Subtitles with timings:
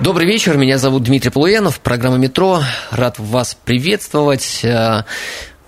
[0.00, 2.62] Добрый вечер, меня зовут Дмитрий Полуянов, программа «Метро».
[2.92, 4.60] Рад вас приветствовать.
[4.62, 5.02] Э,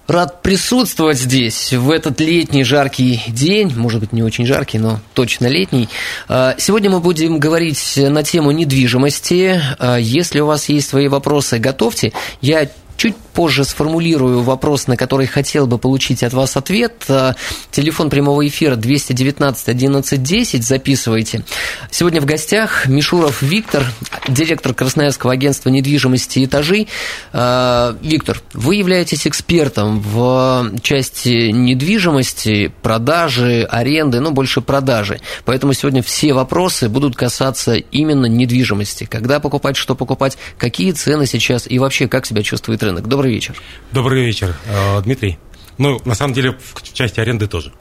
[0.06, 5.48] рад присутствовать здесь в этот летний жаркий день, может быть, не очень жаркий, но точно
[5.48, 5.88] летний.
[6.28, 9.60] Э, сегодня мы будем говорить на тему недвижимости.
[9.80, 12.12] Э, если у вас есть свои вопросы, готовьте.
[12.40, 12.68] Я
[13.00, 17.04] Чуть позже сформулирую вопрос, на который хотел бы получить от вас ответ.
[17.08, 17.32] Э,
[17.70, 21.42] телефон прямого эфира 219 11 10, записывайте.
[21.90, 23.82] Сегодня в гостях Мишуров Виктор,
[24.28, 26.86] директор Красноярского агентства недвижимости «Этажи».
[27.32, 35.18] Э, Виктор, вы являетесь экспертом в части недвижимости, продажи, аренды, но больше продажи.
[35.46, 39.04] Поэтому сегодня все вопросы будут касаться именно недвижимости.
[39.10, 43.08] Когда покупать, что покупать, какие цены сейчас и вообще как себя чувствует рынок рынок.
[43.30, 43.62] Добрый вечер.
[43.92, 45.38] Добрый вечер, э, Дмитрий.
[45.78, 47.72] Ну, на самом деле, в части аренды тоже.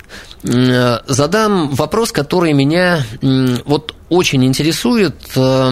[0.43, 3.03] Э, задам вопрос, который меня
[3.65, 5.71] вот очень интересует э,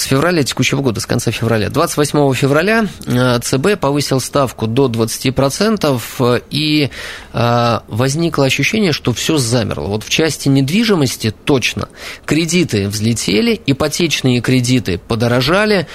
[0.00, 1.68] с февраля текущего года, с конца февраля.
[1.68, 6.90] 28 февраля э, ЦБ повысил ставку до 20%, э, и
[7.34, 9.88] э, возникло ощущение, что все замерло.
[9.88, 11.90] Вот в части недвижимости точно.
[12.24, 15.86] Кредиты взлетели, ипотечные кредиты подорожали.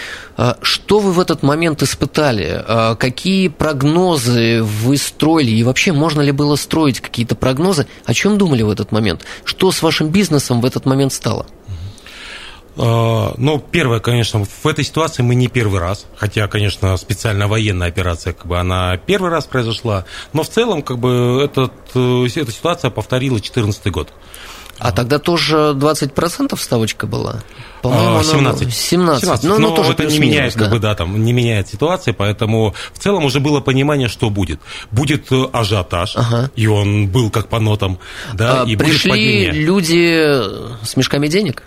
[0.62, 2.64] Что вы в этот момент испытали?
[3.00, 5.52] Какие прогнозы вы строили?
[5.52, 7.88] И вообще, можно ли было строить какие-то прогнозы?
[8.06, 9.23] О чем думали в этот момент?
[9.45, 11.45] Что с вашим бизнесом в этот момент стало?
[12.78, 18.34] Ну, первое, конечно, в этой ситуации мы не первый раз, хотя, конечно, специальная военная операция,
[18.34, 22.92] как бы, она первый раз произошла, но в целом, как бы, этот, э, эта ситуация
[22.92, 24.12] повторила 2014 год.
[24.78, 27.44] А тогда тоже 20% ставочка была?
[27.81, 28.74] По-моему, 17.
[28.74, 29.22] 17.
[29.22, 29.44] 17.
[29.46, 30.59] Но, но тоже это не меняет, да.
[30.59, 34.59] как бы, да, там, не меняет ситуации, поэтому в целом уже было понимание, что будет.
[34.91, 36.50] Будет э, ажиотаж, ага.
[36.56, 38.00] и он был как по нотам,
[38.34, 39.52] да, а и пришли будет падение.
[39.52, 41.62] люди с мешками денег?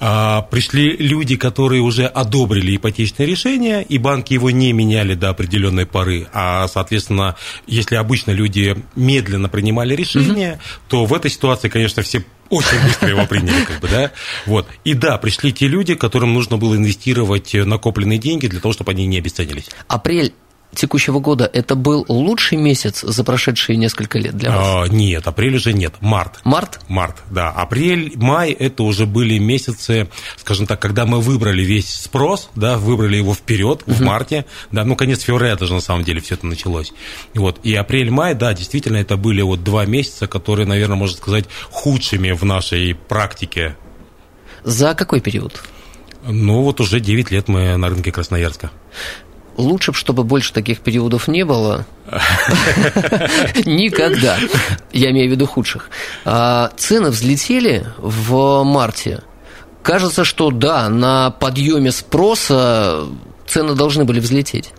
[0.00, 5.86] А, пришли люди, которые уже одобрили ипотечное решение, и банки его не меняли до определенной
[5.86, 7.36] поры, а, соответственно,
[7.68, 10.60] если обычно люди медленно принимали решение, угу.
[10.88, 14.10] то в этой ситуации, конечно, все очень быстро его приняли, как бы, да.
[14.44, 14.66] Вот.
[14.84, 19.06] И да, пришли те люди, которым нужно было инвестировать накопленные деньги для того, чтобы они
[19.06, 19.70] не обесценились.
[19.88, 20.34] Апрель
[20.74, 24.66] текущего года это был лучший месяц за прошедшие несколько лет для вас?
[24.66, 26.40] А, нет, апрель уже нет, март.
[26.44, 26.80] Март?
[26.88, 27.50] Март, да.
[27.50, 33.16] Апрель, май– это уже были месяцы, скажем так, когда мы выбрали весь спрос, да, выбрали
[33.16, 33.92] его вперед угу.
[33.92, 36.92] в марте, да, ну, конец февраля даже на самом деле все это началось.
[37.34, 42.32] Вот, и апрель-май, да, действительно, это были вот два месяца, которые, наверное, можно сказать, худшими
[42.32, 43.76] в нашей практике.
[44.64, 45.62] За какой период?
[46.22, 48.70] Ну, вот уже 9 лет мы на рынке Красноярска
[49.60, 51.86] лучше, чтобы больше таких периодов не было.
[53.64, 54.36] Никогда.
[54.92, 55.90] Я имею в виду худших.
[56.24, 59.22] А, цены взлетели в марте.
[59.82, 63.06] Кажется, что да, на подъеме спроса
[63.46, 64.72] цены должны были взлететь.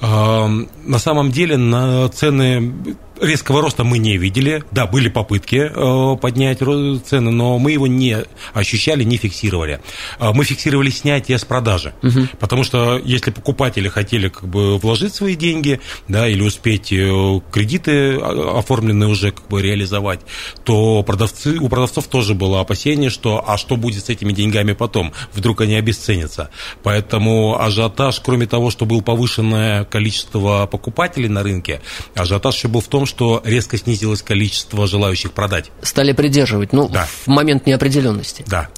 [0.00, 2.74] На самом деле на цены
[3.20, 4.62] резкого роста мы не видели.
[4.70, 9.80] Да, были попытки э, поднять цены, но мы его не ощущали, не фиксировали.
[10.18, 11.94] Э, мы фиксировали снятие с продажи.
[12.02, 12.28] Угу.
[12.38, 18.16] Потому что если покупатели хотели как бы вложить свои деньги, да, или успеть э, кредиты
[18.16, 20.20] оформленные уже как бы реализовать,
[20.64, 25.12] то продавцы, у продавцов тоже было опасение, что а что будет с этими деньгами потом?
[25.32, 26.50] Вдруг они обесценятся.
[26.82, 31.80] Поэтому ажиотаж, кроме того, что было повышенное количество покупателей на рынке,
[32.14, 35.70] ажиотаж еще был в том, том, что резко снизилось количество желающих продать.
[35.82, 37.06] Stали придерживать, ну, да.
[37.06, 38.44] в момент неопределенности.
[38.46, 38.68] Да.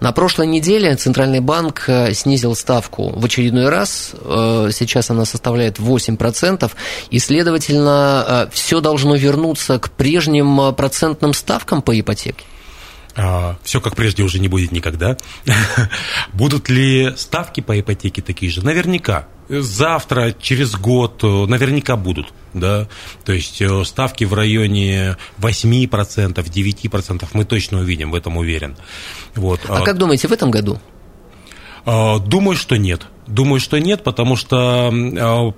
[0.00, 4.12] На прошлой неделе Центральный банк э, снизил ставку в очередной раз.
[4.20, 6.70] Э, сейчас она составляет 8%.
[7.10, 12.44] И, следовательно, э, все должно вернуться к прежним процентным ставкам по ипотеке.
[13.14, 15.16] А, все как прежде уже не будет никогда.
[16.32, 18.64] Будут ли ставки по ипотеке такие же?
[18.64, 19.28] Наверняка.
[19.60, 22.32] Завтра, через год, наверняка будут.
[22.54, 22.88] Да?
[23.24, 28.76] То есть э, ставки в районе 8%, 9% мы точно увидим, в этом уверен.
[29.34, 29.60] Вот.
[29.68, 30.78] А, как думаете, в этом году?
[31.84, 33.02] А, думаю, что нет.
[33.26, 35.52] Думаю, что нет, потому что а,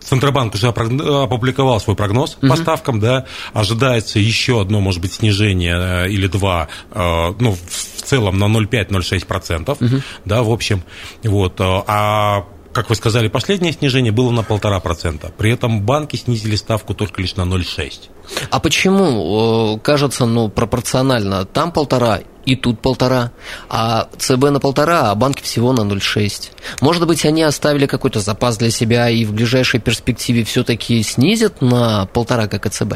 [0.00, 2.48] Центробанк уже опубликовал свой прогноз угу.
[2.48, 8.02] по ставкам, да, ожидается еще одно, может быть, снижение э, или два, э, ну, в
[8.02, 10.02] целом на 0,5-0,6%, угу.
[10.24, 10.82] да, в общем,
[11.22, 15.32] вот, э, а как вы сказали, последнее снижение было на полтора процента.
[15.36, 18.10] При этом банки снизили ставку только лишь на 0,6.
[18.50, 22.20] А почему, кажется, ну, пропорционально, там полтора
[22.50, 23.30] и тут полтора,
[23.68, 26.50] а ЦБ на полтора, а банки всего на 0,6.
[26.80, 32.06] Может быть, они оставили какой-то запас для себя и в ближайшей перспективе все-таки снизят на
[32.06, 32.94] полтора, как и ЦБ?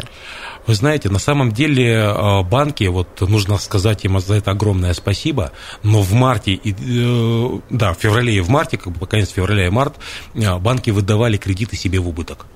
[0.66, 5.52] Вы знаете, на самом деле э, банки, вот нужно сказать им за это огромное спасибо,
[5.82, 9.70] но в марте, э, да, в феврале и в марте, как бы конец февраля и
[9.70, 9.96] март,
[10.34, 12.46] э, банки выдавали кредиты себе в убыток.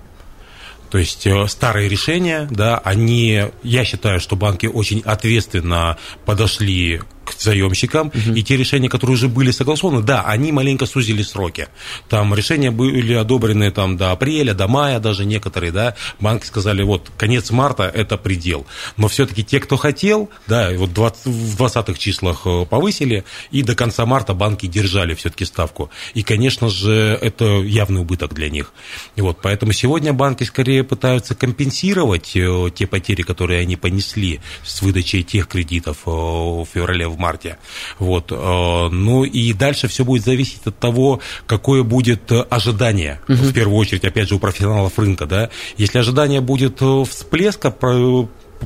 [0.90, 7.02] То есть старые решения, да, они, я считаю, что банки очень ответственно подошли
[7.34, 8.34] к заемщикам, угу.
[8.34, 11.68] и те решения, которые уже были согласованы, да, они маленько сузили сроки.
[12.08, 17.10] Там решения были одобрены там, до апреля, до мая даже некоторые, да, банки сказали, вот,
[17.16, 18.66] конец марта– это предел.
[18.96, 23.74] Но все-таки те, кто хотел, да, вот 20, в 20-х числах э, повысили, и до
[23.74, 25.90] конца марта банки держали все-таки ставку.
[26.14, 28.72] И, конечно же, это явный убыток для них.
[29.16, 34.82] И вот, поэтому сегодня банки скорее пытаются компенсировать э, те потери, которые они понесли с
[34.82, 37.58] выдачей тех кредитов э, в феврале, в марте.
[37.98, 38.32] Вот.
[38.32, 43.34] Э, ну и дальше все будет зависеть от того, какое будет ожидание, угу.
[43.34, 45.26] в первую очередь, опять же, у профессионалов рынка.
[45.26, 45.50] Да?
[45.76, 47.70] Если ожидание будет э, всплеска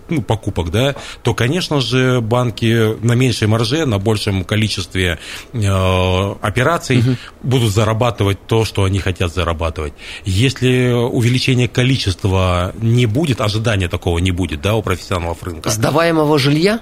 [0.08, 5.18] ну, покупок, да, то, конечно же, банки на меньшей марже, на большем количестве
[5.52, 7.16] э, операций угу.
[7.42, 9.94] будут зарабатывать то, что они хотят зарабатывать.
[10.24, 15.70] Если увеличение количества не будет, ожидания такого не будет, да, у профессионалов рынка.
[15.70, 16.80] Сдаваемого жилья?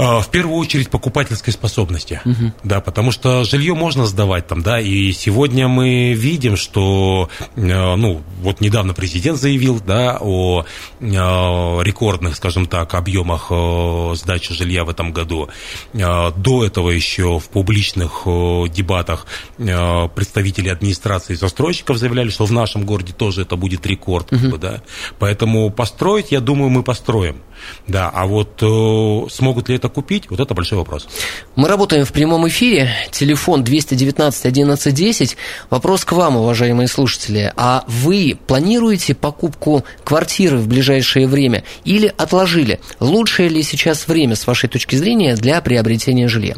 [0.00, 2.52] А, в первую очередь покупательской способности, угу.
[2.64, 8.22] да, потому что жилье можно сдавать там, да, и сегодня мы видим, что, э, ну,
[8.40, 10.64] вот недавно президент заявил, да, о
[11.00, 15.50] э, рекордных, скажем так, объемах э, сдачи жилья в этом году.
[15.92, 19.26] До этого еще в публичных дебатах
[19.56, 24.56] представители администрации застройщиков заявляли, что в нашем городе тоже это будет рекорд, угу.
[24.56, 24.82] да,
[25.18, 27.42] поэтому построить, я думаю, мы построим.
[27.86, 31.08] Да, а вот э, смогут ли это купить, вот это большой вопрос.
[31.56, 32.90] Мы работаем в прямом эфире.
[33.10, 35.36] Телефон 219 11 10.
[35.70, 37.52] Вопрос к вам, уважаемые слушатели.
[37.56, 42.80] А вы планируете покупку квартиры в ближайшее время или отложили?
[43.00, 46.56] Лучшее ли сейчас время, с вашей точки зрения, для приобретения жилья?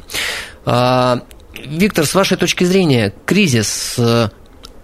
[0.64, 1.22] А,
[1.54, 4.28] Виктор, с вашей точки зрения, кризис э,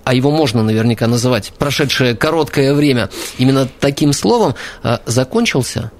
[0.09, 5.91] а его можно наверняка называть, прошедшее короткое время, именно таким словом, э, закончился?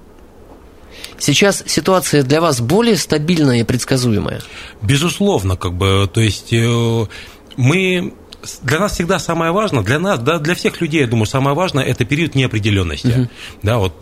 [1.19, 4.41] Сейчас ситуация для вас более стабильная и предсказуемая?
[4.81, 7.05] Безусловно, как бы, то есть э,
[7.57, 8.13] мы
[8.61, 11.83] для нас всегда самое важное, для нас, да, для всех людей, я думаю, самое важное
[11.83, 13.07] это период неопределенности.
[13.07, 13.29] Угу.
[13.63, 13.97] Да, вот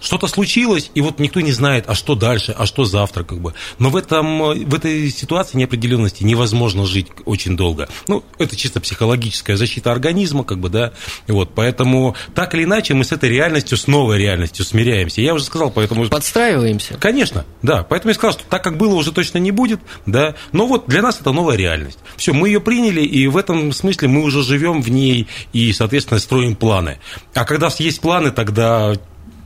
[0.00, 3.54] что-то случилось, и вот никто не знает, а что дальше, а что завтра, как бы.
[3.78, 7.88] Но в этом, в этой ситуации неопределенности невозможно жить очень долго.
[8.08, 10.92] Ну, это чисто психологическая защита организма, как бы, да.
[11.28, 15.20] Вот, поэтому так или иначе мы с этой реальностью, с новой реальностью смиряемся.
[15.20, 16.08] Я уже сказал, поэтому.
[16.08, 16.94] Подстраиваемся.
[16.98, 17.82] Конечно, да.
[17.82, 20.34] Поэтому я сказал, что так как было, уже точно не будет, да.
[20.52, 21.98] Но вот для нас это новая реальность.
[22.16, 25.72] Все, мы ее приняли и и в этом смысле мы уже живем в ней и,
[25.72, 26.98] соответственно, строим планы.
[27.34, 28.94] А когда есть планы, тогда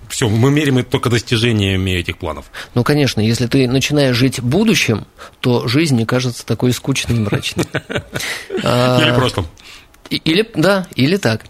[0.08, 2.46] все, мы меряем это только достижениями этих планов.
[2.74, 5.06] Ну, конечно, если ты начинаешь жить будущим,
[5.40, 7.66] то жизнь не кажется такой скучной и мрачной.
[8.50, 9.46] Или прошлым.
[10.08, 11.44] Или, да, или так.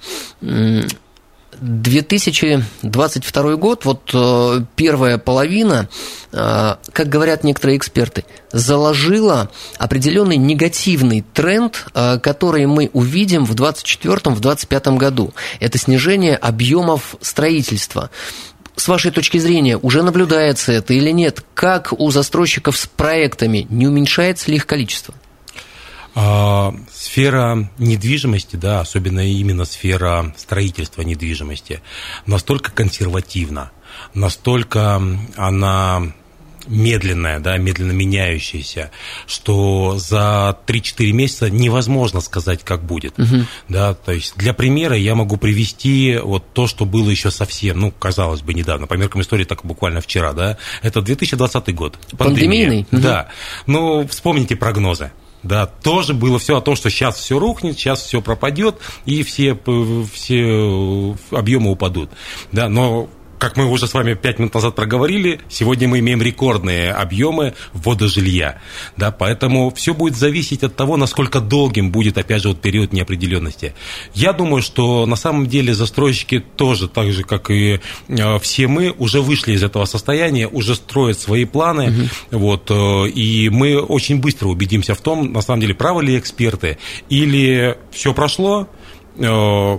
[1.61, 5.89] 2022 год, вот э, первая половина,
[6.33, 14.97] э, как говорят некоторые эксперты, заложила определенный негативный тренд, э, который мы увидим в 2024-2025
[14.97, 15.33] году.
[15.61, 18.11] Это снижение объемов строительства
[18.77, 21.43] с вашей точки зрения, уже наблюдается это или нет?
[21.55, 25.15] Как у застройщиков с проектами не уменьшается ли их количество?
[26.19, 31.83] А, сфера недвижимости, да, особенно именно сфера строительства недвижимости,
[32.25, 33.71] настолько консервативна,
[34.15, 35.03] настолько
[35.37, 36.15] она
[36.69, 38.93] медленная, да, медленно меняющаяся,
[39.27, 43.19] что за 3-4 месяца невозможно сказать, как будет.
[43.19, 43.45] Угу.
[43.69, 47.91] Да, то есть для примера я могу привести вот то, что было еще совсем, ну,
[47.91, 51.99] казалось бы, недавно, по меркам истории так буквально вчера, да, это 2020 год.
[52.17, 52.17] Пандемия.
[52.17, 52.87] Пандемийный?
[52.91, 53.03] Угу.
[53.03, 53.29] Да.
[53.67, 55.13] Ну, вспомните прогнозы
[55.47, 59.59] да, тоже было все о том, что сейчас все рухнет, сейчас все пропадет, и все,
[60.13, 62.11] все объемы упадут.
[62.53, 66.93] Да, но как мы уже с вами пять минут назад проговорили, сегодня мы имеем рекордные
[66.93, 68.61] объемы ввода жилья.
[68.97, 73.75] Да, поэтому все будет зависеть от того, насколько долгим будет, опять же, вот период неопределенности.
[74.15, 78.95] Я думаю, что на самом деле застройщики тоже, так же, как и э, все мы,
[78.97, 82.09] уже вышли из этого состояния, уже строят свои планы.
[82.31, 82.39] Угу.
[82.39, 86.79] Вот, э, и мы очень быстро убедимся в том, на самом деле, правы ли эксперты,
[87.09, 88.69] или все прошло,
[89.19, 89.79] э,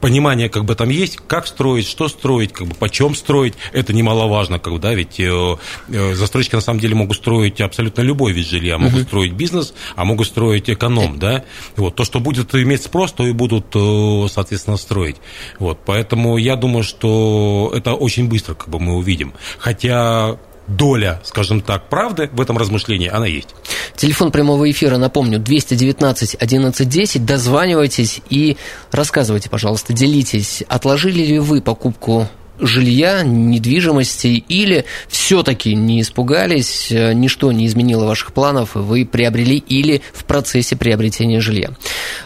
[0.00, 4.58] понимание как бы там есть, как строить, что строить, как бы почем строить, это немаловажно,
[4.58, 5.56] как бы, да, ведь э,
[5.88, 9.06] э, застройщики на самом деле могут строить абсолютно любой вид жилья, могут uh-huh.
[9.06, 11.44] строить бизнес, а могут строить эконом, да,
[11.76, 15.16] вот, то, что будет иметь спрос, то и будут, э, соответственно, строить,
[15.58, 20.38] вот, поэтому я думаю, что это очень быстро, как бы, мы увидим, хотя
[20.68, 23.48] доля, скажем так, правды в этом размышлении, она есть.
[23.96, 27.24] Телефон прямого эфира, напомню, 219 1110.
[27.24, 28.56] Дозванивайтесь и
[28.92, 30.62] рассказывайте, пожалуйста, делитесь.
[30.68, 32.28] Отложили ли вы покупку
[32.60, 40.24] жилья, недвижимости, или все-таки не испугались, ничто не изменило ваших планов, вы приобрели или в
[40.24, 41.70] процессе приобретения жилья.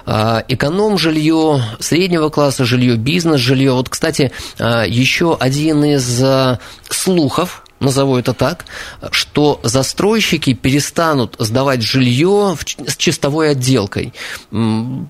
[0.07, 3.73] А, эконом жилье, среднего класса жилье, бизнес жилье.
[3.73, 6.59] Вот, кстати, а, еще один из а,
[6.89, 8.65] слухов, назову это так,
[9.11, 14.13] что застройщики перестанут сдавать жилье с чистовой отделкой.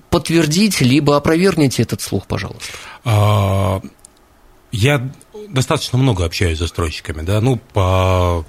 [0.09, 2.65] Подтвердить либо опровергните этот слух, пожалуйста.
[3.05, 3.81] А,
[4.71, 5.09] я
[5.49, 8.45] достаточно много общаюсь с застройщиками, да, ну, по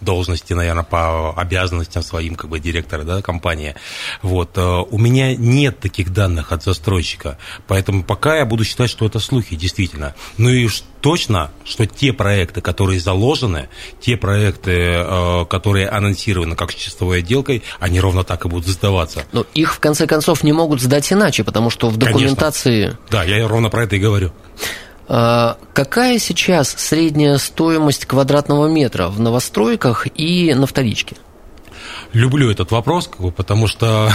[0.00, 3.74] должности, наверное, по обязанностям своим, как бы, директора да, компании.
[4.22, 4.56] Вот.
[4.56, 9.18] Э, у меня нет таких данных от застройщика, поэтому пока я буду считать, что это
[9.18, 10.14] слухи, действительно.
[10.36, 10.68] Ну и
[11.00, 13.68] точно, что те проекты, которые заложены,
[14.00, 19.24] те проекты, э, которые анонсированы как с чистовой отделкой, они ровно так и будут сдаваться.
[19.32, 22.82] Но их, в конце концов, не могут сдать иначе, потому что в документации...
[22.82, 23.00] Конечно.
[23.10, 24.32] Да, я ровно про это и говорю.
[25.08, 31.16] А, какая сейчас средняя стоимость квадратного метра в новостройках и на вторичке?
[32.14, 34.10] люблю этот вопрос, как бы, потому что,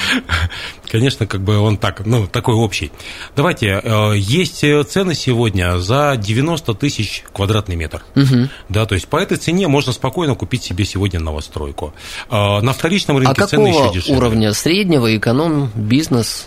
[0.90, 2.90] конечно, как бы он так, ну, такой общий.
[3.36, 8.02] Давайте, э, есть цены сегодня за 90 тысяч квадратный метр.
[8.16, 8.48] Угу.
[8.70, 11.94] Да, то есть по этой цене можно спокойно купить себе сегодня новостройку.
[12.30, 14.16] Э, на вторичном рынке а цены еще дешевле.
[14.16, 16.46] уровня среднего, эконом, бизнес?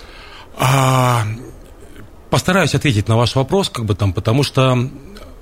[0.57, 1.24] А,
[2.29, 4.89] Постараюсь ответить на ваш вопрос, как бы там, потому что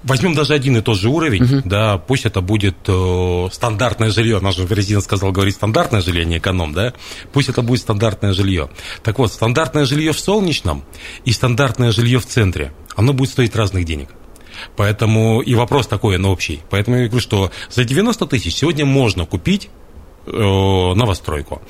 [0.03, 1.61] возьмем даже один и тот же уровень, угу.
[1.65, 6.73] да, пусть это будет э, стандартное жилье, наш резидент сказал говорить стандартное жилье, не эконом,
[6.73, 6.93] да,
[7.33, 8.69] пусть это будет стандартное жилье.
[9.03, 10.83] Так вот, стандартное жилье в солнечном
[11.25, 14.09] и стандартное жилье в центре, оно будет стоить разных денег.
[14.75, 16.61] Поэтому и вопрос такой, но общий.
[16.69, 19.69] Поэтому я говорю, что за 90 тысяч сегодня можно купить
[20.25, 21.61] э, новостройку.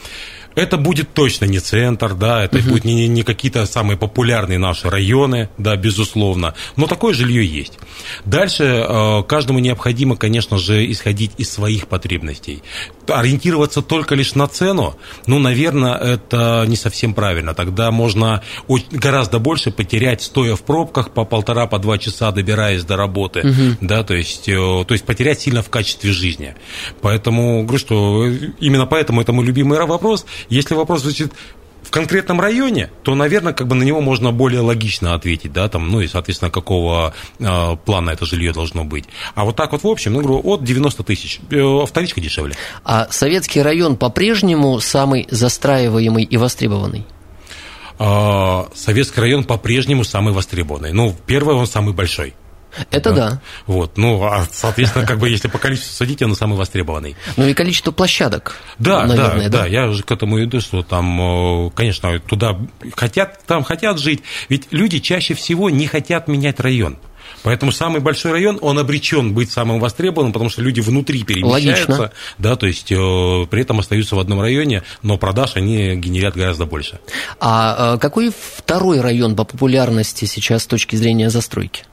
[0.58, 2.70] Это будет точно не центр, да, это угу.
[2.70, 7.78] будет не, не какие-то самые популярные наши районы, да, безусловно, но такое жилье есть.
[8.26, 12.64] Дальше э, каждому необходимо, конечно же, исходить из своих потребностей.
[13.08, 14.98] Ориентироваться только лишь на цену,
[15.28, 17.54] ну, наверное, это не совсем правильно.
[17.54, 18.42] Тогда можно
[18.92, 23.78] гораздо больше потерять, стоя в пробках по полтора, по два часа, добираясь до работы, угу.
[23.82, 26.56] да, то есть, э, то есть потерять сильно в качестве жизни.
[27.02, 28.26] Поэтому, говорю, что
[28.60, 30.26] именно поэтому это мой любимый вопрос.
[30.50, 31.32] Если вопрос звучит
[31.88, 35.90] в конкретном районе, то, наверное, как бы на него можно более логично ответить, да, там,
[35.90, 39.06] ну и, соответственно, какого э, плана это жилье должно быть.
[39.36, 42.56] А вот так вот в общем, ну, говорю, от 90 тысяч, э, вторичка дешевле.
[42.84, 47.06] А советский район по-прежнему самый застраиваемый и востребованный?
[48.00, 50.92] А, советский район по-прежнему самый востребованный.
[50.92, 52.34] Ну, первый, он самый большой.
[52.92, 53.30] Это да.
[53.30, 53.42] да.
[53.66, 57.16] Вот, ну, а, соответственно, как бы, если по количеству судить, он самый востребованный.
[57.36, 58.58] Ну и количество площадок.
[58.80, 62.58] Да, наверное, да, да, да, я уже к этому иду, что там, конечно, туда
[62.96, 66.98] хотят, там хотят жить, ведь люди чаще всего не хотят менять район.
[67.44, 72.12] Поэтому самый большой район, он обречен быть самым востребованным, потому что люди внутри перемещаются, Логично.
[72.38, 72.96] да, то есть э,
[73.50, 77.00] при этом остаются в одном районе, но продаж они генерят гораздо больше.
[77.40, 81.84] А э, какой второй район по популярности сейчас с точки зрения застройки?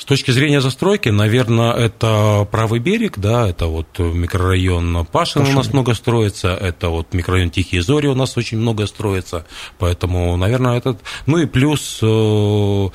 [0.00, 5.74] С точки зрения застройки, наверное, это правый берег, да, это вот микрорайон Пашин у нас
[5.74, 9.44] много строится, это вот микрорайон Тихие Зори у нас очень много строится,
[9.78, 12.88] поэтому, наверное, этот, ну и плюс э,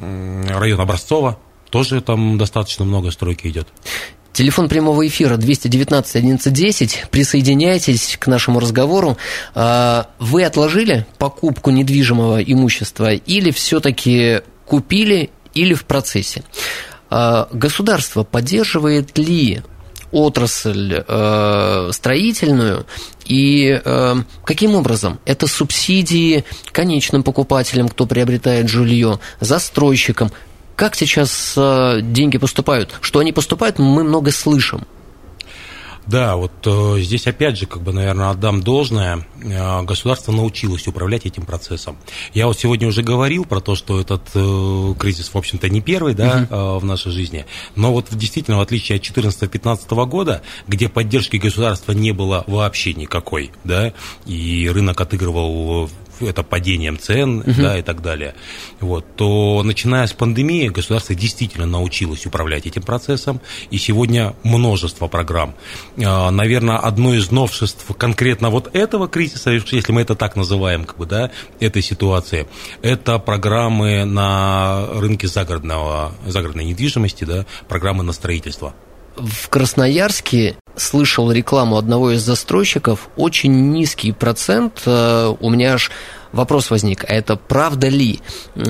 [0.00, 1.38] район Образцова,
[1.68, 3.68] тоже там достаточно много стройки идет.
[4.32, 7.08] Телефон прямого эфира 219 1110.
[7.10, 9.18] Присоединяйтесь к нашему разговору.
[9.54, 16.42] А, вы отложили покупку недвижимого имущества или все-таки купили или в процессе.
[17.10, 19.62] А, государство поддерживает ли
[20.10, 22.86] отрасль э, строительную
[23.26, 24.14] и э,
[24.44, 30.32] каким образом это субсидии конечным покупателям, кто приобретает жилье, застройщикам,
[30.76, 32.94] как сейчас э, деньги поступают?
[33.00, 34.86] Что они поступают, мы много слышим.
[36.08, 39.26] Да, вот э, здесь опять же, как бы, наверное, отдам должное.
[39.42, 41.98] Э, государство научилось управлять этим процессом.
[42.32, 46.14] Я вот сегодня уже говорил про то, что этот э, кризис, в общем-то, не первый,
[46.14, 46.78] да, uh-huh.
[46.78, 47.44] в нашей жизни.
[47.76, 53.50] Но вот действительно, в отличие от 2014-2015 года, где поддержки государства не было вообще никакой,
[53.64, 53.92] да,
[54.24, 57.52] и рынок отыгрывал это падением цен угу.
[57.56, 58.34] да, и так далее,
[58.80, 65.54] вот, то начиная с пандемии государство действительно научилось управлять этим процессом, и сегодня множество программ.
[66.02, 70.98] А, наверное, одно из новшеств конкретно вот этого кризиса, если мы это так называем, как
[70.98, 72.46] бы, да, этой ситуации,
[72.82, 78.74] это программы на рынке загородного, загородной недвижимости, да, программы на строительство
[79.18, 85.90] в Красноярске слышал рекламу одного из застройщиков, очень низкий процент, э, у меня аж
[86.32, 88.20] вопрос возник, а это правда ли
[88.54, 88.60] э,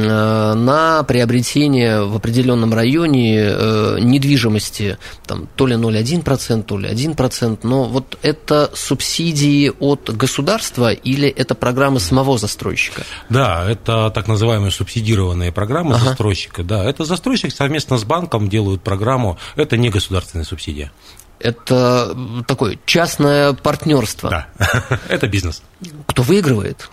[0.55, 7.85] на приобретение в определенном районе э, недвижимости там, то ли 0,1%, то ли 1%, но
[7.85, 13.03] вот это субсидии от государства или это программы самого застройщика?
[13.29, 16.07] Да, это так называемые субсидированные программы ага.
[16.07, 16.63] застройщика.
[16.63, 20.93] Да, это застройщик совместно с банком делают программу, это не государственная субсидия.
[21.41, 22.17] Это
[22.49, 24.31] такое частное партнерство.
[24.31, 25.63] Да, это бизнес.
[26.07, 26.91] Кто выигрывает?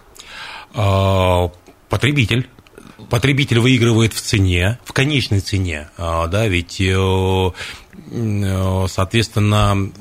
[0.76, 1.50] А,
[1.90, 2.50] потребитель.
[3.10, 7.52] Потребитель выигрывает в цене, в конечной цене, а, да, ведь, э,
[8.12, 9.92] э, соответственно,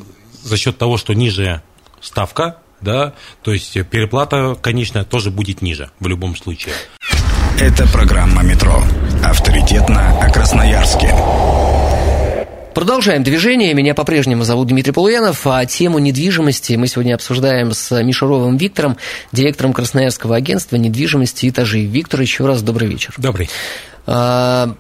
[0.43, 1.63] за счет того, что ниже
[2.01, 6.75] ставка, да, то есть переплата конечная тоже будет ниже в любом случае.
[7.59, 8.83] Это программа «Метро».
[9.23, 11.15] Авторитетно о Красноярске.
[12.75, 13.73] Продолжаем движение.
[13.73, 18.97] Меня по-прежнему зовут Дмитрий Полуянов, а тему недвижимости мы сегодня обсуждаем с Мишуровым Виктором,
[19.31, 21.85] директором Красноярского агентства недвижимости «Этажи».
[21.85, 23.15] Виктор, еще раз добрый вечер.
[23.17, 23.49] Добрый.
[24.09, 24.75] А,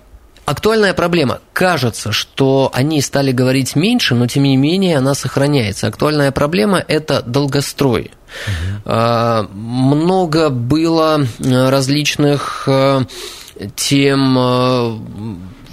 [0.44, 1.38] актуальная проблема.
[1.52, 5.86] Кажется, что они стали говорить меньше, но тем не менее она сохраняется.
[5.86, 8.10] Актуальная проблема– это долгострой.
[8.84, 8.90] Угу.
[9.52, 13.02] Много было различных э,
[13.76, 14.98] тем э,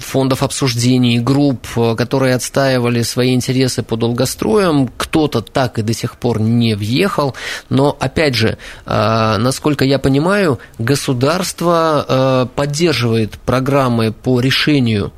[0.03, 4.89] фондов обсуждений, групп, э, которые отстаивали свои интересы по долгостроям.
[4.97, 7.35] Кто-то так и до сих пор не въехал.
[7.69, 15.11] Но, опять же, э, насколько я понимаю, государство э, поддерживает программы по решению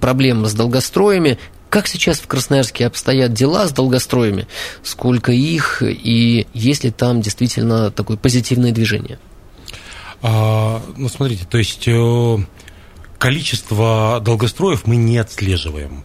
[0.00, 1.38] проблем с долгостроями,
[1.74, 4.46] как сейчас в Красноярске обстоят дела с долгостроями,
[4.82, 9.18] сколько их и есть ли там действительно такое позитивное движение?
[10.22, 11.88] А, ну, смотрите, то есть
[13.24, 16.04] количество долгостроев мы не отслеживаем.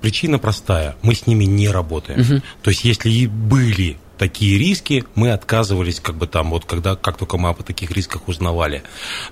[0.00, 2.20] Причина простая, мы с ними не работаем.
[2.20, 2.42] Угу.
[2.62, 7.16] То есть, если и были такие риски, мы отказывались, как бы там, вот когда, как
[7.18, 8.82] только мы о таких рисках узнавали.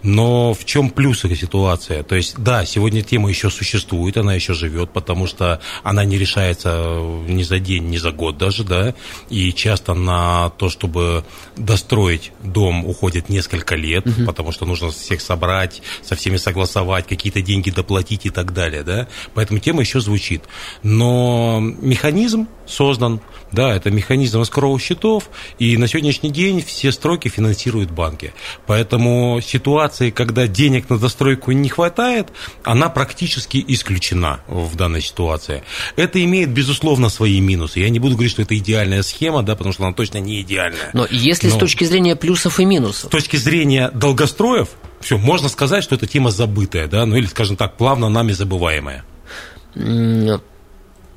[0.03, 2.03] Но в чем плюс этой ситуации?
[2.03, 7.01] То есть, да, сегодня тема еще существует, она еще живет, потому что она не решается
[7.27, 8.95] ни за день, ни за год даже, да,
[9.31, 11.25] и часто на то, чтобы
[11.57, 14.25] достроить дом, уходит несколько лет, угу.
[14.27, 19.09] потому что нужно всех собрать, со всеми согласовать, какие-то деньги доплатить и так далее, да,
[19.35, 20.45] поэтому тема еще звучит.
[20.83, 23.21] Но механизм создан,
[23.53, 24.41] да, это механизм
[24.75, 28.33] escrow счетов, и на сегодняшний день все строки финансируют банки.
[28.67, 32.29] Поэтому ситуации, когда денег на застройку не хватает,
[32.63, 35.65] она практически исключена в данной ситуации.
[35.97, 37.81] Это имеет, безусловно, свои минусы.
[37.81, 40.91] Я не буду говорить, что это идеальная схема, да, потому что она точно не идеальная.
[40.93, 43.11] Но если Но с точки зрения плюсов и минусов?
[43.11, 44.69] С точки зрения долгостроев,
[45.01, 49.05] все, можно сказать, что эта тема забытая, да, ну или, скажем так, плавно нами забываемая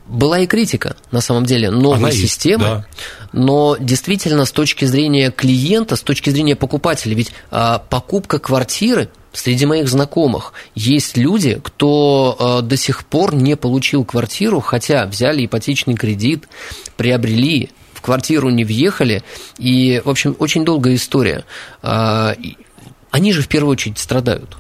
[0.08, 3.17] была и критика, на самом деле, новой Она системы, есть, да.
[3.34, 9.66] Но действительно с точки зрения клиента, с точки зрения покупателя, ведь а, покупка квартиры среди
[9.66, 15.96] моих знакомых есть люди, кто а, до сих пор не получил квартиру, хотя взяли ипотечный
[15.96, 16.48] кредит,
[16.96, 19.24] приобрели, в квартиру не въехали,
[19.58, 21.46] и, в общем, очень долгая история.
[21.82, 22.36] А,
[23.12, 24.58] они же в первую очередь страдают.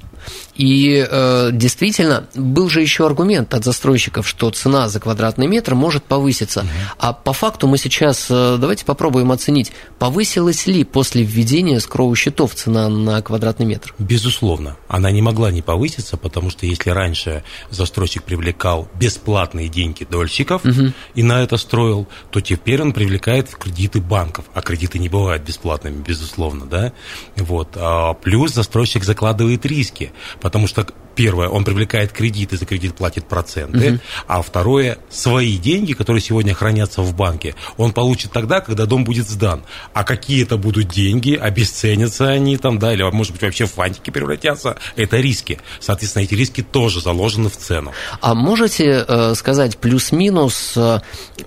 [0.57, 6.03] И э, действительно, был же еще аргумент от застройщиков, что цена за квадратный метр может
[6.03, 6.61] повыситься.
[6.61, 6.69] Угу.
[6.97, 12.55] А по факту мы сейчас, э, давайте попробуем оценить, повысилась ли после введения скроу счетов
[12.55, 13.93] цена на квадратный метр?
[13.99, 14.77] Безусловно.
[14.87, 20.91] Она не могла не повыситься, потому что если раньше застройщик привлекал бесплатные деньги дольщиков угу.
[21.13, 24.45] и на это строил, то теперь он привлекает кредиты банков.
[24.55, 26.65] А кредиты не бывают бесплатными, безусловно.
[26.65, 26.93] Да?
[27.35, 27.69] Вот.
[27.75, 30.11] А плюс застройщик закладывает риски
[30.47, 33.99] потому что первое, он привлекает кредит, и за кредит платит проценты, угу.
[34.27, 39.27] а второе, свои деньги, которые сегодня хранятся в банке, он получит тогда, когда дом будет
[39.27, 39.63] сдан.
[39.93, 44.11] А какие это будут деньги, обесценятся они там, да, или, может быть, вообще в фантики
[44.11, 45.59] превратятся, это риски.
[45.79, 47.93] Соответственно, эти риски тоже заложены в цену.
[48.21, 50.99] А можете э, сказать плюс-минус, э,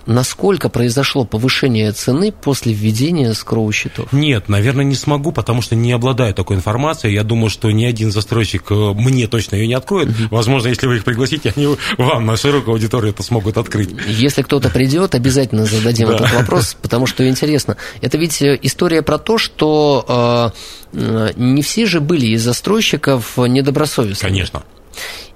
[0.05, 4.11] насколько произошло повышение цены после введения скроу-счетов?
[4.11, 7.13] Нет, наверное, не смогу, потому что не обладаю такой информацией.
[7.13, 10.09] Я думаю, что ни один застройщик э, мне точно ее не откроет.
[10.09, 10.27] Угу.
[10.31, 13.89] Возможно, если вы их пригласите, они вам на широкую аудиторию это смогут открыть.
[14.07, 16.15] Если кто-то придет, обязательно зададим да.
[16.15, 17.77] этот вопрос, потому что интересно.
[18.01, 20.53] Это ведь история про то, что
[20.93, 24.31] э, не все же были из застройщиков недобросовестными.
[24.31, 24.63] Конечно.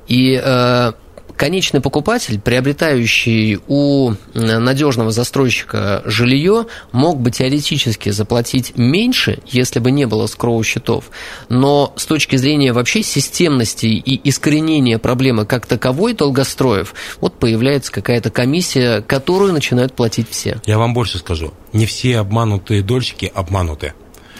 [0.07, 0.91] И э,
[1.35, 10.05] конечный покупатель, приобретающий у надежного застройщика жилье, мог бы теоретически заплатить меньше, если бы не
[10.05, 11.11] было скроу счетов.
[11.49, 18.29] Но с точки зрения вообще системности и искоренения проблемы как таковой долгостроев, вот появляется какая-то
[18.29, 20.61] комиссия, которую начинают платить все.
[20.65, 21.53] Я вам больше скажу.
[21.73, 23.93] Не все обманутые дольщики обмануты.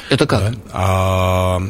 [0.10, 0.52] Это как?
[0.52, 0.58] Да?
[0.72, 1.62] А,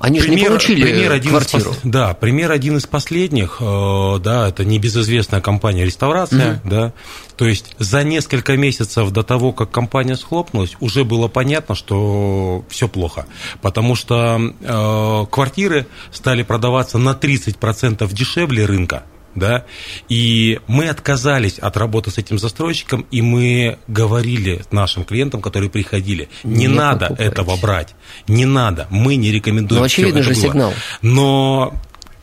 [0.00, 1.70] они пример, же не получили пример один квартиру.
[1.72, 6.68] Из, да, пример один из последних, э, да, это небезызвестная компания «Реставрация», угу.
[6.68, 6.92] да,
[7.36, 12.88] то есть за несколько месяцев до того, как компания схлопнулась, уже было понятно, что все
[12.88, 13.26] плохо,
[13.60, 19.64] потому что э, квартиры стали продаваться на 30% дешевле рынка, да,
[20.08, 26.28] и мы отказались от работы с этим застройщиком, и мы говорили нашим клиентам, которые приходили,
[26.44, 27.30] не, не надо покупайте.
[27.30, 27.94] этого брать,
[28.26, 29.80] не надо, мы не рекомендуем.
[29.80, 30.42] Ну, очевидно же было.
[30.42, 30.74] сигнал.
[31.02, 31.74] Но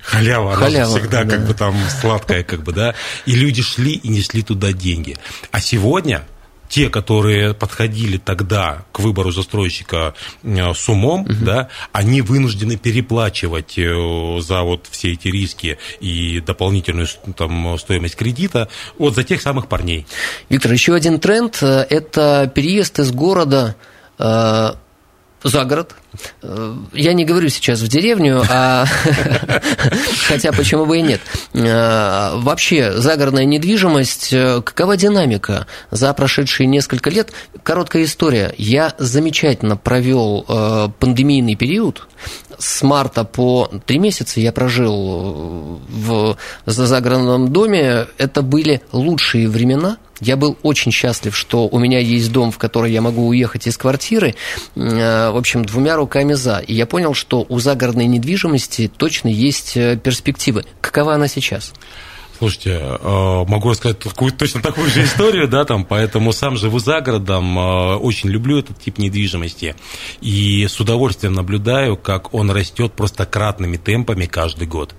[0.02, 1.36] халява, халява она всегда да.
[1.36, 5.18] как бы там сладкая, как бы, да, и люди шли и несли туда деньги.
[5.52, 6.26] А сегодня
[6.76, 11.34] те, которые подходили тогда к выбору застройщика э, с умом, угу.
[11.40, 17.08] да, они вынуждены переплачивать э, за вот все эти риски и дополнительную
[17.38, 20.06] там, стоимость кредита вот за тех самых парней.
[20.50, 23.78] Виктор, еще один тренд э,– это переезд из города
[25.44, 25.96] за город.
[26.42, 28.86] Э, я не говорю сейчас в деревню, а
[30.28, 31.22] хотя почему бы и нет.
[31.54, 37.32] Э, вообще, загородная недвижимость, э, какова динамика за прошедшие несколько лет?
[37.64, 38.54] Короткая история.
[38.58, 40.46] Я замечательно провел
[41.00, 42.08] пандемийный период.
[42.58, 48.08] С марта по три месяца я прожил в загородном доме.
[48.18, 52.92] Это были лучшие времена– я был очень счастлив, что у меня есть дом, в который
[52.92, 54.36] я могу уехать из квартиры,
[54.76, 56.60] э, в общем, двумя руками за.
[56.60, 60.66] И я понял, что у загородной недвижимости точно есть э, перспективы.
[60.82, 61.74] Какова она сейчас?
[62.38, 64.00] Слушайте, э, могу рассказать
[64.38, 68.98] точно такую же историю, да, там, поэтому сам живу за городом, очень люблю этот тип
[68.98, 69.76] недвижимости
[70.20, 74.96] и с удовольствием наблюдаю, как он растет просто кратными темпами каждый год.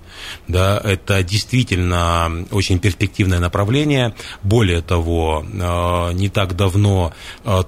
[0.49, 4.14] Да, это действительно очень перспективное направление.
[4.42, 7.12] Более того, э, не так давно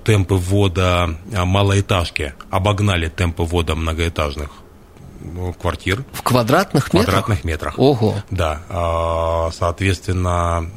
[0.04, 4.50] темпы ввода малоэтажки обогнали темпы ввода многоэтажных
[5.58, 6.04] квартир.
[6.12, 7.02] В квадратных метрах?
[7.02, 7.78] В квадратных метрах.
[7.78, 8.16] Ого.
[8.30, 9.50] Да.
[9.52, 10.70] Соответственно,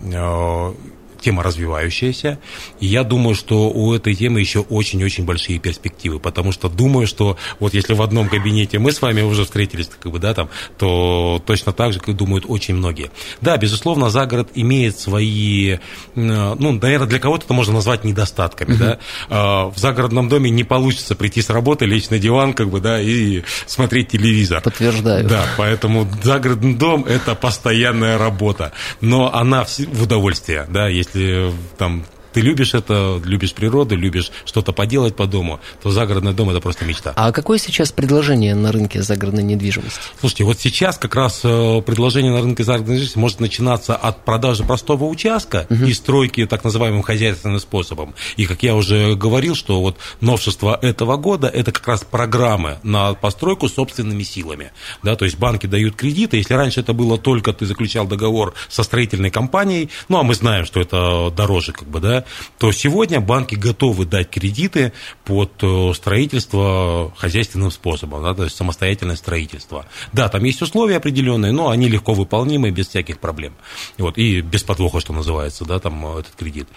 [1.22, 2.40] тема развивающаяся,
[2.80, 7.38] и я думаю, что у этой темы еще очень-очень большие перспективы, потому что думаю, что
[7.60, 11.42] вот если в одном кабинете мы с вами уже встретились, как бы, да, там, то
[11.46, 13.12] точно так же, как думают очень многие.
[13.42, 15.78] Да, безусловно, загород имеет свои,
[16.16, 19.00] ну, наверное, для кого-то это можно назвать недостатками, да.
[19.30, 23.02] А, в загородном доме не получится прийти с работы, лечь на диван, как бы, да,
[23.02, 24.62] и смотреть телевизор.
[24.62, 25.28] Подтверждаю.
[25.28, 32.04] Да, поэтому загородный дом– это постоянная работа, но она в удовольствие, да, если если там
[32.34, 36.86] ты любишь это, любишь природу, любишь что-то поделать по дому, то загородный дом– это просто
[36.86, 37.14] мечта.
[37.16, 40.00] А какое сейчас предложение на рынке загородной недвижимости?
[40.20, 44.64] Слушайте, вот сейчас как раз э, предложение на рынке загородной недвижимости может начинаться от продажи
[44.64, 45.86] простого участка угу.
[45.86, 48.16] и стройки так называемым хозяйственным способом.
[48.38, 53.14] И, как я уже говорил, что вот новшество этого года– это как раз программы на
[53.14, 54.72] постройку собственными силами.
[55.04, 56.38] Да, то есть банки дают кредиты.
[56.38, 60.66] Если раньше это было только ты заключал договор со строительной компанией, ну, а мы знаем,
[60.66, 62.21] что это дороже, как бы, да,
[62.58, 64.94] то сегодня банки готовы дать кредиты
[65.26, 69.86] под э, строительство хозяйственным способом, да, то есть самостоятельное строительство.
[70.14, 73.54] Да, там есть условия определенные, но они легко выполнимы без всяких проблем.
[73.98, 76.68] Вот, и без подвоха, что называется, да, там э, этот кредит.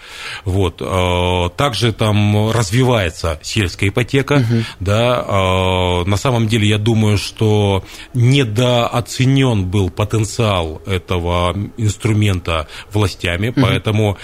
[0.43, 0.81] Вот.
[0.81, 4.63] Э, также там развивается сельская ипотека, угу.
[4.79, 13.61] да, на самом деле я думаю, что недооценен был потенциал этого инструмента властями, угу.
[13.61, 14.17] поэтому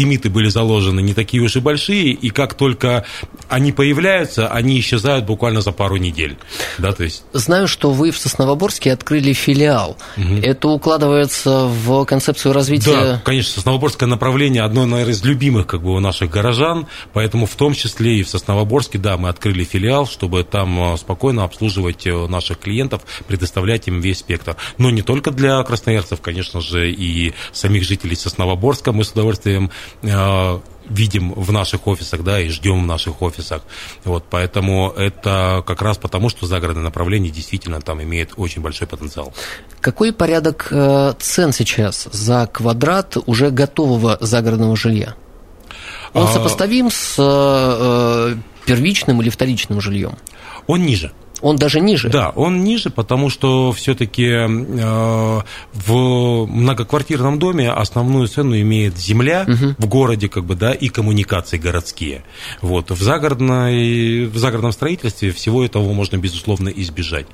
[0.00, 3.04] лимиты были заложены не такие уж и большие, и как только
[3.48, 6.36] они появляются, они исчезают буквально за пару недель.
[6.78, 7.24] Да, то есть...
[7.32, 9.96] Знаю, что вы в Сосновоборске открыли филиал.
[10.16, 10.36] Угу.
[10.42, 12.90] Это укладывается в концепцию развития...
[12.92, 17.54] Да, конечно, Сосновоборское направление одно, наверное, из любимых как бы, у наших горожан, поэтому в
[17.56, 22.26] том числе и в Сосновоборске, да, мы открыли филиал, чтобы там э, спокойно обслуживать э,
[22.26, 24.56] наших клиентов, предоставлять им весь спектр.
[24.78, 29.70] Но не только для красноярцев, конечно же, и самих жителей Сосновоборска мы с удовольствием
[30.90, 33.62] видим в наших офисах, да, и ждем в наших офисах.
[34.04, 39.32] Вот, поэтому это как раз потому, что загородное направление действительно там имеет очень большой потенциал.
[39.80, 45.14] Какой порядок э, цен сейчас за квадрат уже готового загородного жилья?
[46.12, 46.32] Он а...
[46.32, 48.34] сопоставим с э,
[48.66, 50.16] первичным или вторичным жильем?
[50.66, 51.12] Он ниже.
[51.40, 52.08] Он даже ниже?
[52.08, 55.40] Да, он ниже, потому что все-таки э,
[55.72, 59.74] в многоквартирном доме основную цену имеет земля угу.
[59.78, 62.24] в городе, как бы, да, и коммуникации городские.
[62.60, 62.90] Вот.
[62.90, 67.26] В, загородной, в загородном строительстве всего этого можно, безусловно, избежать.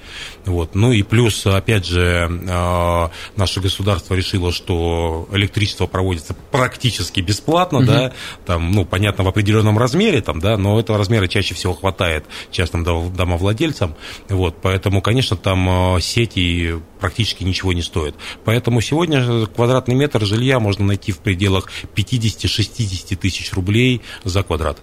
[0.45, 0.75] Вот.
[0.75, 7.87] Ну и плюс, опять же, э, наше государство решило, что электричество проводится практически бесплатно, угу.
[7.87, 8.13] да,
[8.45, 12.85] там, ну, понятно, в определенном размере, там, да, но этого размера чаще всего хватает частным
[12.85, 13.96] домовладельцам.
[14.29, 18.15] Вот, поэтому, конечно, там э, сети практически ничего не стоят.
[18.45, 24.79] Поэтому сегодня квадратный метр жилья можно найти в пределах 50-60 тысяч рублей за квадрат.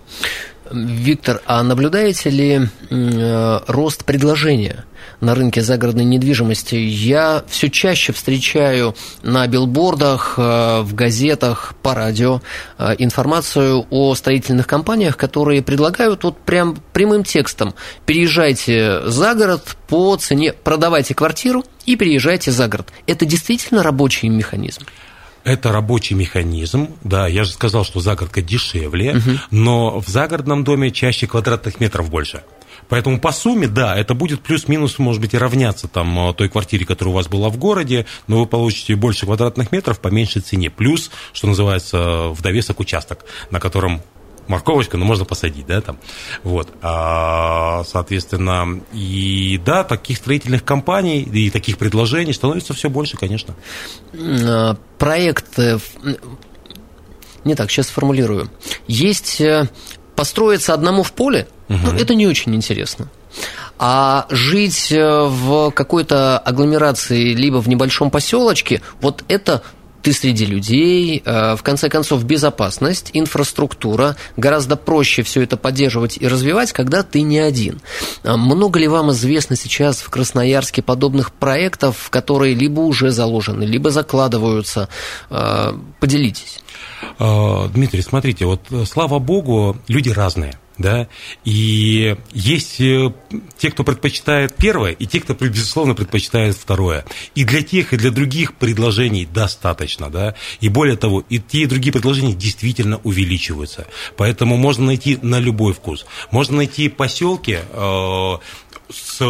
[0.71, 4.86] Виктор, а наблюдаете ли э, рост предложения
[5.23, 6.75] на рынке загородной недвижимости?
[6.75, 12.41] Я все чаще встречаю на билбордах, э, в газетах, по радио
[12.77, 17.73] э, информацию о строительных компаниях, которые предлагают вот прям прямым текстом
[18.05, 22.91] переезжайте за город по цене, продавайте квартиру и переезжайте за город.
[23.07, 24.83] Это действительно рабочий механизм?
[25.43, 29.31] Это рабочий механизм, да, я же сказал, что загородка дешевле, угу.
[29.51, 32.43] но в загородном доме чаще квадратных метров больше.
[32.89, 36.86] Поэтому по сумме, да, это будет плюс-минус, может быть, и равняться там э, той квартире,
[36.86, 40.69] которая у вас была в городе, но вы получите больше квадратных метров по меньшей цене.
[40.69, 44.02] Плюс, что называется, в довесок участок, на котором
[44.48, 46.00] морковочка, но можно посадить, да, там,
[46.43, 53.56] вот, а, соответственно, и да, таких строительных компаний и таких предложений становится все больше, конечно.
[54.13, 55.58] А, проект,
[57.43, 58.50] не так, сейчас сформулирую,
[58.88, 59.69] есть э,
[60.15, 61.80] построиться одному в поле, угу.
[61.84, 63.10] ну, это не очень интересно.
[63.80, 69.63] А жить э, в какой-то агломерации, либо в небольшом поселочке, вот это
[70.04, 76.28] ты среди людей, э, в конце концов, безопасность, инфраструктура, гораздо проще все это поддерживать и
[76.28, 77.82] развивать, когда ты не один.
[78.23, 83.89] А много ли вам известно сейчас в Красноярске подобных проектов, которые либо уже заложены, либо
[83.89, 84.89] закладываются?
[85.30, 86.62] Э, поделитесь.
[87.20, 91.08] Э, Дмитрий, смотрите, вот слава богу, люди разные да,
[91.46, 93.13] и есть э,
[93.58, 97.06] те, кто предпочитает первое, и те, кто, безусловно, предпочитает второе.
[97.36, 101.66] И для тех, и для других предложений достаточно, да, и более того, и те, и
[101.66, 103.88] другие предложения действительно увеличиваются.
[104.18, 106.06] Поэтому можно найти на любой вкус.
[106.32, 108.38] Можно найти поселки э,
[108.89, 109.22] с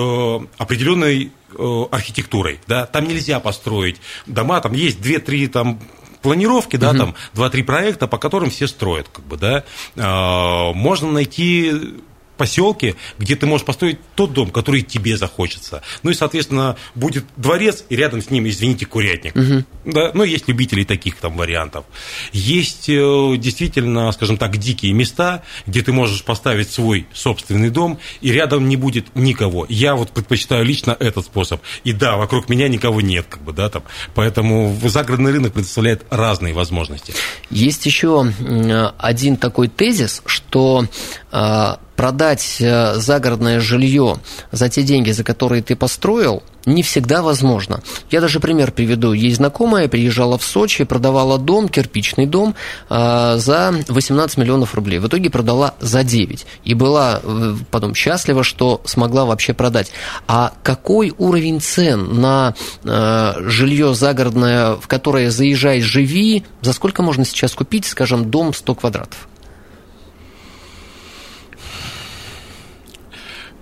[0.57, 5.79] определенной э, архитектурой, да, там нельзя построить дома, там есть две-три там
[6.23, 6.97] планировки, да, угу.
[6.97, 9.63] там два-три проекта, по которым все строят, как бы, да.
[9.97, 11.71] А, можно найти
[12.37, 15.81] поселке, где ты можешь построить тот дом, который тебе захочется.
[16.03, 19.35] Ну и, соответственно, будет дворец, и рядом с ним, извините, курятник.
[19.35, 19.63] Угу.
[19.93, 20.11] Да?
[20.13, 21.85] Ну, есть любители таких там вариантов.
[22.31, 28.31] Есть э, действительно, скажем так, дикие места, где ты можешь поставить свой собственный дом, и
[28.31, 29.65] рядом не будет никого.
[29.69, 31.61] Я вот предпочитаю лично этот способ.
[31.83, 33.83] И да, вокруг меня никого нет, как бы, да, там.
[34.15, 37.13] Поэтому загородный рынок предоставляет разные возможности.
[37.49, 38.31] Есть еще
[38.97, 40.85] один такой тезис, что
[41.95, 44.17] продать э, загородное жилье
[44.51, 47.81] за те деньги, за которые ты построил, не всегда возможно.
[48.09, 49.13] Я даже пример приведу.
[49.13, 52.55] Есть знакомая, приезжала в Сочи, продавала дом, кирпичный дом,
[52.89, 54.99] э, за 18 миллионов рублей.
[54.99, 56.45] В итоге продала за 9.
[56.63, 59.91] И была э, потом счастлива, что смогла вообще продать.
[60.27, 67.53] А какой уровень цен на жилье загородное, в которое заезжаешь, живи, за сколько можно сейчас
[67.53, 69.27] купить, скажем, дом 100 квадратов?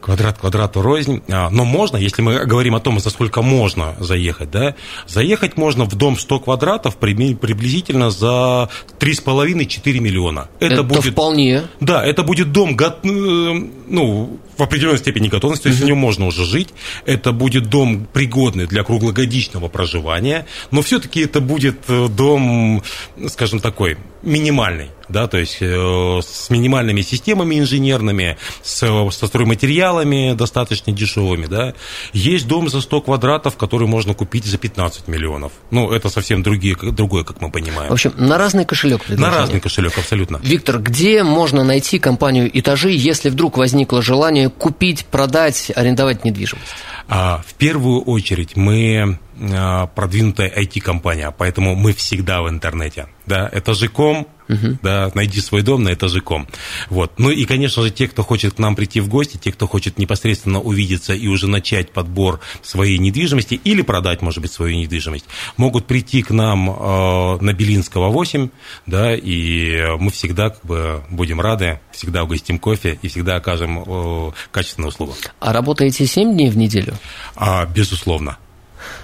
[0.01, 1.21] Квадрат квадрату рознь.
[1.29, 4.75] А, но можно, если мы говорим о том, за сколько можно заехать, да,
[5.07, 10.49] заехать можно в дом 100 квадратов приблизительно за 3,5-4 миллиона.
[10.59, 11.63] Это, это будет, вполне.
[11.79, 15.85] Да, это будет дом, э, ну, в определенной степени готовности, то есть угу.
[15.85, 16.69] в нем можно уже жить.
[17.05, 22.83] Это будет дом пригодный для круглогодичного проживания, но все-таки это будет э, дом,
[23.27, 30.91] скажем такой, минимальный да, то есть э, с минимальными системами инженерными, с, со стройматериалами достаточно
[30.91, 31.74] дешевыми, да.
[32.13, 35.52] Есть дом за 100 квадратов, который можно купить за 15 миллионов.
[35.69, 37.89] Ну, это совсем другие, другое, как мы понимаем.
[37.89, 40.39] В общем, на разный кошелек На разный кошелек, абсолютно.
[40.43, 46.71] Виктор, где можно найти компанию «Этажи», если вдруг возникло желание купить, продать, арендовать недвижимость?
[47.13, 53.08] А, в первую очередь мы а, продвинутая IT-компания, поэтому мы всегда в интернете.
[53.26, 54.78] Да, этажи.ком, uh-huh.
[54.82, 56.47] да, найди свой дом на этажи.ком.
[56.89, 57.13] Вот.
[57.17, 59.97] Ну и, конечно же, те, кто хочет к нам прийти в гости, те, кто хочет
[59.97, 65.26] непосредственно увидеться и уже начать подбор своей недвижимости или продать, может быть, свою недвижимость,
[65.58, 68.50] могут прийти к нам э, на Белинского 8,
[68.86, 74.32] да, и мы всегда как бы, будем рады, всегда угостим кофе и всегда окажем э,
[74.52, 75.15] качественную услугу.
[75.39, 76.97] А работаете 7 дней в неделю?
[77.35, 78.37] А, безусловно.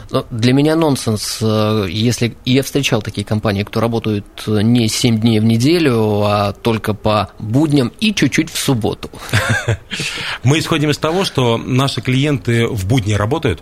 [0.09, 5.19] Но для меня нонсенс, э, если я встречал такие компании, кто работают э, не 7
[5.19, 9.09] дней в неделю, а только по будням и чуть-чуть в субботу.
[10.43, 13.61] Мы исходим из того, что наши клиенты в будни работают,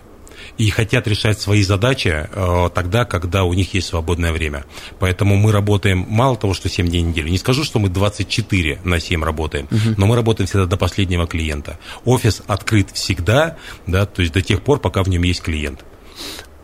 [0.57, 4.65] и хотят решать свои задачи э, тогда, когда у них есть свободное время.
[4.99, 7.29] Поэтому мы работаем мало того, что 7 дней в неделю.
[7.29, 9.95] Не скажу, что мы 24 на 7 работаем, угу.
[9.97, 11.77] но мы работаем всегда до последнего клиента.
[12.05, 15.83] Офис открыт всегда, да, то есть до тех пор, пока в нем есть клиент.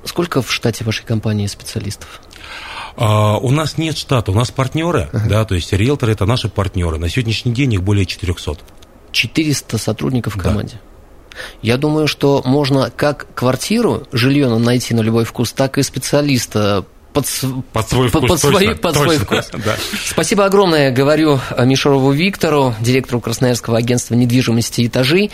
[0.03, 2.21] Сколько в штате вашей компании специалистов?
[2.97, 5.29] Uh, у нас нет штата, у нас партнеры, uh-huh.
[5.29, 6.97] да, то есть риэлторы это наши партнеры.
[6.97, 8.57] На сегодняшний день их более 400.
[9.11, 10.73] 400 сотрудников в команде.
[10.73, 10.90] Да.
[11.61, 17.25] Я думаю, что можно как квартиру, жилье найти на любой вкус, так и специалиста под,
[17.73, 18.29] под свой вкус.
[18.29, 19.49] Под, свой, под свой вкус.
[19.53, 19.75] да.
[20.05, 25.29] Спасибо огромное, говорю Мишорову Виктору, директору Красноярского агентства недвижимости «Этажи».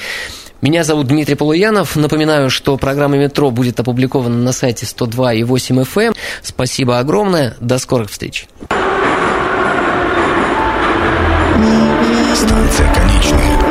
[0.59, 1.95] Меня зовут Дмитрий Полуянов.
[1.95, 6.07] Напоминаю, что программа «Метро» будет опубликована на сайте 102.8 FM.
[6.07, 6.13] Эм.
[6.41, 7.55] Спасибо огромное.
[7.59, 8.47] До скорых встреч.
[12.35, 13.66] Станция конечная.